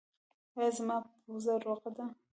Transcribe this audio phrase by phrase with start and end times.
[0.57, 2.05] ایا زما پوزه روغه ده؟